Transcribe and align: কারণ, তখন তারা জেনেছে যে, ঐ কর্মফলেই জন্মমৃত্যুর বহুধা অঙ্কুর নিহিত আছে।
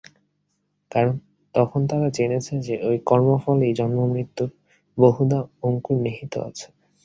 কারণ, 0.91 1.15
তখন 1.55 1.81
তারা 1.87 2.07
জেনেছে 2.09 2.53
যে, 2.59 2.75
ঐ 2.83 2.99
কর্মফলেই 3.05 3.73
জন্মমৃত্যুর 3.73 4.49
বহুধা 4.97 5.39
অঙ্কুর 5.63 5.97
নিহিত 6.01 6.33
আছে। 6.47 6.67